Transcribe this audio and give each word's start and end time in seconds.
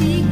You. 0.00 0.29